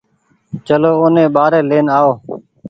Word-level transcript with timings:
چلو 0.67 0.91
اوني 0.99 1.25
ٻآري 1.35 1.61
لين 1.69 1.85
آئو 1.97 2.11